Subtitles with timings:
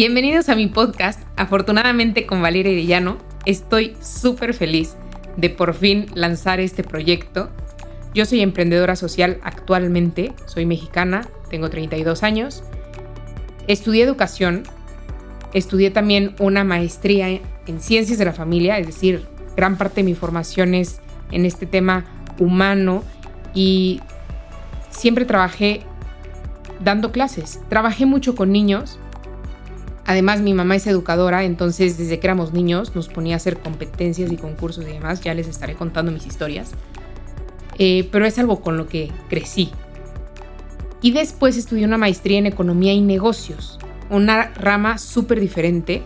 [0.00, 3.18] Bienvenidos a mi podcast, afortunadamente con Valeria Irellano.
[3.44, 4.96] Estoy súper feliz
[5.36, 7.50] de por fin lanzar este proyecto.
[8.14, 12.62] Yo soy emprendedora social actualmente, soy mexicana, tengo 32 años.
[13.68, 14.62] Estudié educación,
[15.52, 20.14] estudié también una maestría en ciencias de la familia, es decir, gran parte de mi
[20.14, 22.06] formación es en este tema
[22.38, 23.04] humano
[23.52, 24.00] y
[24.88, 25.82] siempre trabajé
[26.82, 27.60] dando clases.
[27.68, 28.98] Trabajé mucho con niños.
[30.10, 34.32] Además, mi mamá es educadora, entonces desde que éramos niños nos ponía a hacer competencias
[34.32, 35.20] y concursos y demás.
[35.20, 36.72] Ya les estaré contando mis historias.
[37.78, 39.70] Eh, pero es algo con lo que crecí.
[41.00, 43.78] Y después estudié una maestría en economía y negocios,
[44.10, 46.02] una rama súper diferente,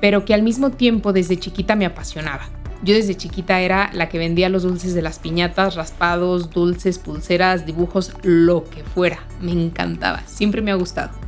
[0.00, 2.48] pero que al mismo tiempo desde chiquita me apasionaba.
[2.82, 7.64] Yo desde chiquita era la que vendía los dulces de las piñatas, raspados, dulces, pulseras,
[7.66, 9.20] dibujos, lo que fuera.
[9.40, 11.27] Me encantaba, siempre me ha gustado.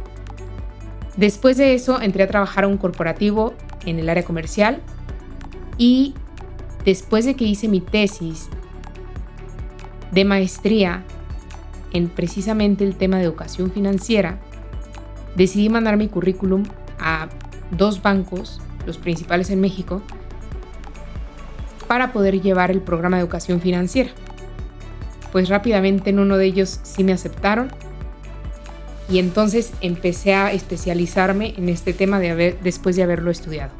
[1.16, 4.80] Después de eso entré a trabajar a un corporativo en el área comercial
[5.76, 6.14] y
[6.84, 8.48] después de que hice mi tesis
[10.12, 11.02] de maestría
[11.92, 14.38] en precisamente el tema de educación financiera,
[15.36, 16.64] decidí mandar mi currículum
[16.98, 17.28] a
[17.70, 20.02] dos bancos, los principales en México,
[21.86, 24.10] para poder llevar el programa de educación financiera.
[25.32, 27.72] Pues rápidamente en uno de ellos sí me aceptaron
[29.10, 33.72] y entonces empecé a especializarme en este tema de haber, después de haberlo estudiado.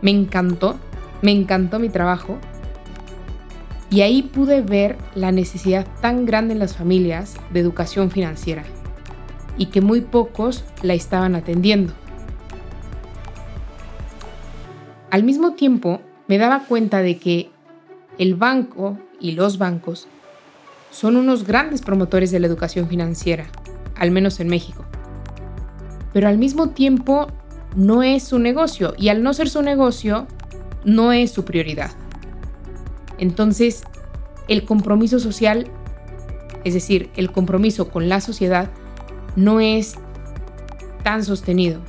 [0.00, 0.78] Me encantó,
[1.20, 2.38] me encantó mi trabajo
[3.90, 8.64] y ahí pude ver la necesidad tan grande en las familias de educación financiera
[9.58, 11.92] y que muy pocos la estaban atendiendo.
[15.10, 17.50] Al mismo tiempo, me daba cuenta de que
[18.18, 20.06] el banco y los bancos
[20.90, 23.46] son unos grandes promotores de la educación financiera,
[23.98, 24.84] al menos en México.
[26.12, 27.28] Pero al mismo tiempo
[27.76, 30.26] no es su negocio y al no ser su negocio
[30.84, 31.90] no es su prioridad.
[33.18, 33.84] Entonces,
[34.48, 35.66] el compromiso social,
[36.64, 38.70] es decir, el compromiso con la sociedad,
[39.36, 39.96] no es
[41.02, 41.80] tan sostenido.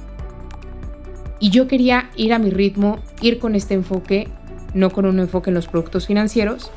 [1.40, 4.28] Y yo quería ir a mi ritmo, ir con este enfoque,
[4.74, 6.72] no con un enfoque en los productos financieros.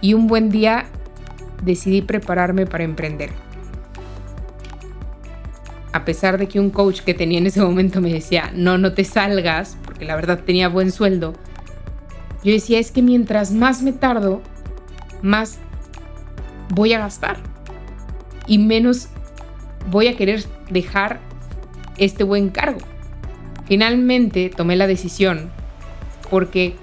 [0.00, 0.86] Y un buen día
[1.62, 3.30] decidí prepararme para emprender.
[5.92, 8.92] A pesar de que un coach que tenía en ese momento me decía, no, no
[8.92, 11.34] te salgas, porque la verdad tenía buen sueldo,
[12.44, 14.42] yo decía, es que mientras más me tardo,
[15.22, 15.58] más
[16.70, 17.36] voy a gastar
[18.46, 19.08] y menos
[19.90, 21.20] voy a querer dejar
[21.96, 22.80] este buen cargo.
[23.66, 25.50] Finalmente tomé la decisión
[26.30, 26.76] porque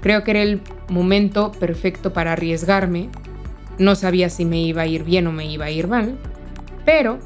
[0.00, 3.08] creo que era el momento perfecto para arriesgarme.
[3.78, 6.16] No sabía si me iba a ir bien o me iba a ir mal,
[6.84, 7.18] pero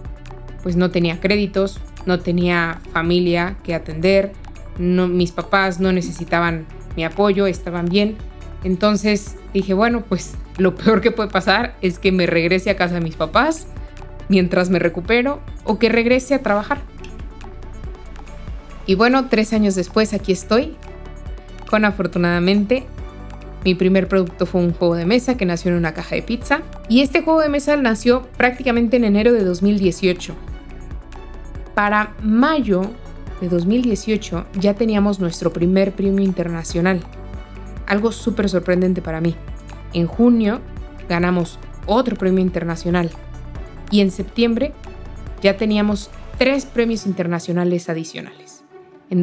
[0.65, 4.33] pues no tenía créditos, no tenía familia que atender,
[4.79, 6.65] mis papás no necesitaban
[6.97, 8.17] mi apoyo, estaban bien.
[8.65, 12.95] Entonces dije, bueno, pues lo peor que puede pasar es que me regrese a casa
[12.95, 13.67] de mis papás
[14.31, 16.79] mientras me recupero o que regrese a trabajar.
[18.87, 20.77] Y bueno, tres años después aquí estoy,
[21.69, 22.87] con afortunadamente
[23.67, 26.63] mi primer producto fue un juego de mesa que nació en una caja de pizza.
[26.89, 30.35] Y este juego de mesa nació prácticamente en enero de 2018.
[31.75, 32.83] Para mayo
[33.41, 37.01] de 2018 ya teníamos nuestro primer premio internacional.
[37.87, 39.35] Algo súper sorprendente para mí.
[39.93, 40.61] En junio
[41.09, 43.11] ganamos otro premio internacional.
[43.91, 44.73] Y en septiembre
[45.43, 48.65] ya teníamos tres premios internacionales adicionales.
[49.11, 49.23] En,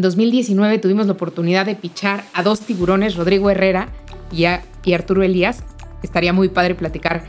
[0.00, 3.88] 2019 tuvimos la oportunidad de pichar a dos tiburones, Rodrigo Herrera
[4.32, 4.46] y,
[4.84, 5.62] y Arturo Elías.
[6.02, 7.24] Estaría muy padre platicar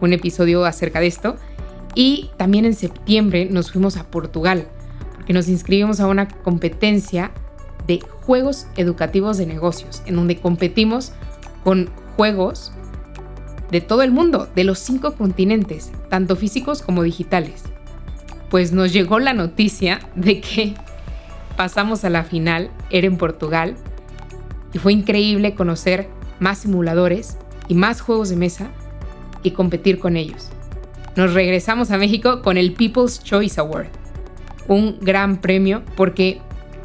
[0.00, 1.36] un episodio acerca de esto.
[1.94, 4.68] Y también en septiembre nos fuimos a Portugal,
[5.14, 7.32] porque nos inscribimos a una competencia
[7.86, 11.12] de juegos educativos de negocios, en donde competimos
[11.64, 12.72] con juegos
[13.70, 17.64] de todo el mundo, de los cinco continentes, tanto físicos como digitales.
[18.50, 20.74] Pues nos llegó la noticia de que
[21.56, 23.76] pasamos a la final, era en Portugal,
[24.72, 26.08] y fue increíble conocer
[26.38, 27.36] más simuladores
[27.68, 28.70] y más juegos de mesa
[29.42, 30.50] y competir con ellos.
[31.16, 33.88] Nos regresamos a México con el People's Choice Award,
[34.68, 36.40] un gran premio porque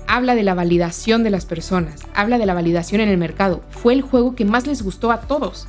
[0.08, 3.62] habla de la validación de las personas, habla de la validación en el mercado.
[3.70, 5.68] Fue el juego que más les gustó a todos.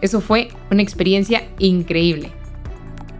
[0.00, 2.32] Eso fue una experiencia increíble.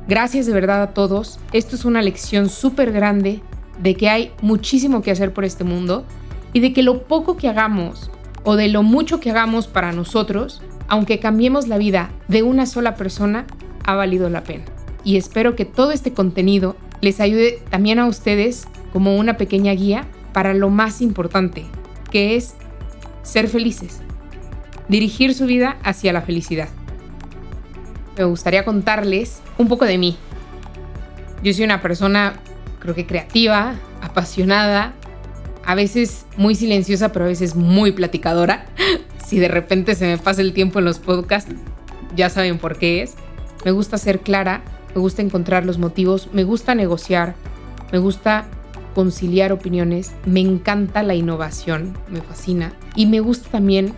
[0.09, 1.39] Gracias de verdad a todos.
[1.53, 3.43] Esto es una lección súper grande
[3.83, 6.05] de que hay muchísimo que hacer por este mundo
[6.53, 8.11] y de que lo poco que hagamos
[8.43, 12.95] o de lo mucho que hagamos para nosotros, aunque cambiemos la vida de una sola
[12.95, 13.47] persona,
[13.91, 14.65] ha valido la pena.
[15.05, 20.07] Y espero que todo este contenido les ayude también a ustedes como una pequeña guía
[20.33, 21.65] para lo más importante,
[22.11, 22.55] que es
[23.23, 24.01] ser felices,
[24.89, 26.69] dirigir su vida hacia la felicidad.
[28.17, 30.17] Me gustaría contarles un poco de mí.
[31.43, 32.35] Yo soy una persona,
[32.81, 34.93] creo que creativa, apasionada,
[35.65, 38.67] a veces muy silenciosa, pero a veces muy platicadora.
[39.25, 41.55] si de repente se me pasa el tiempo en los podcasts,
[42.17, 43.15] ya saben por qué es.
[43.65, 44.63] Me gusta ser clara,
[44.95, 47.35] me gusta encontrar los motivos, me gusta negociar,
[47.93, 48.47] me gusta
[48.95, 53.95] conciliar opiniones, me encanta la innovación, me fascina y me gusta también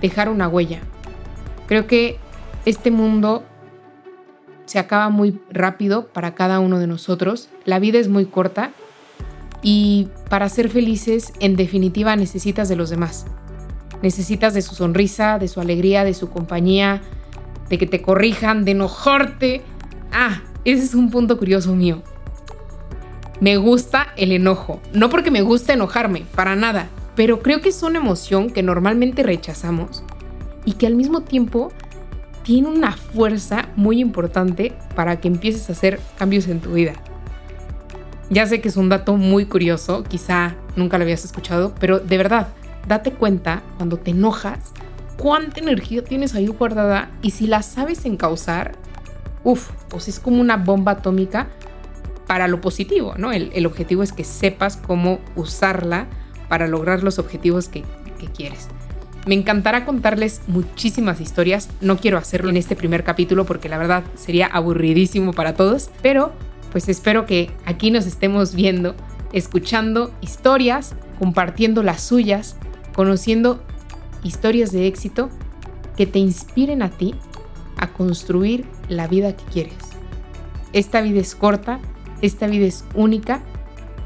[0.00, 0.80] dejar una huella.
[1.66, 2.18] Creo que
[2.64, 3.44] este mundo
[4.66, 8.72] se acaba muy rápido para cada uno de nosotros, la vida es muy corta
[9.62, 13.26] y para ser felices en definitiva necesitas de los demás.
[14.02, 17.00] Necesitas de su sonrisa, de su alegría, de su compañía,
[17.68, 19.62] de que te corrijan, de enojarte.
[20.12, 22.02] Ah, ese es un punto curioso mío.
[23.40, 24.80] Me gusta el enojo.
[24.92, 26.88] No porque me gusta enojarme, para nada.
[27.16, 30.02] Pero creo que es una emoción que normalmente rechazamos
[30.64, 31.72] y que al mismo tiempo
[32.42, 36.92] tiene una fuerza muy importante para que empieces a hacer cambios en tu vida.
[38.30, 42.16] Ya sé que es un dato muy curioso, quizá nunca lo habías escuchado, pero de
[42.16, 42.48] verdad,
[42.88, 44.72] date cuenta cuando te enojas
[45.18, 48.72] cuánta energía tienes ahí guardada y si la sabes encauzar,
[49.42, 51.48] uff, pues es como una bomba atómica
[52.26, 53.32] para lo positivo, ¿no?
[53.32, 56.06] El, objetivo es que sepas cómo usarla
[56.48, 57.84] para lograr los objetivos que,
[58.18, 58.68] que quieres.
[59.26, 64.04] Me encantará contarles muchísimas historias, no quiero hacerlo en este primer capítulo porque la verdad
[64.14, 66.32] sería aburridísimo para todos, pero
[66.72, 68.94] pues espero que aquí nos estemos viendo,
[69.32, 72.56] escuchando historias, compartiendo las suyas,
[72.94, 73.62] conociendo
[74.24, 75.30] historias de éxito
[75.96, 77.14] que te inspiren a ti
[77.76, 79.74] a construir la vida que quieres.
[80.72, 81.78] Esta vida es corta,
[82.20, 83.42] esta vida es única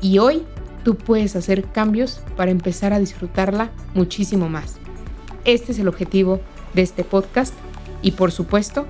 [0.02, 0.42] y hoy
[0.84, 4.76] tú puedes hacer cambios para empezar a disfrutarla muchísimo más.
[5.44, 6.40] Este es el objetivo
[6.74, 7.54] de este podcast
[8.02, 8.86] y por supuesto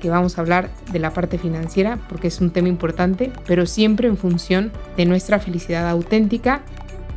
[0.00, 4.08] que vamos a hablar de la parte financiera porque es un tema importante, pero siempre
[4.08, 6.62] en función de nuestra felicidad auténtica,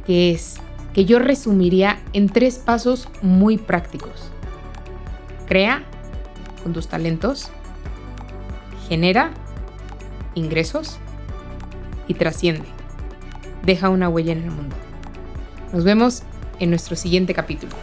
[0.06, 0.58] que es
[0.98, 4.32] que yo resumiría en tres pasos muy prácticos.
[5.46, 5.84] Crea
[6.64, 7.52] con tus talentos,
[8.90, 9.30] genera
[10.34, 10.98] ingresos
[12.08, 12.66] y trasciende.
[13.62, 14.76] Deja una huella en el mundo.
[15.72, 16.24] Nos vemos
[16.60, 17.74] en nuestro siguiente capítulo.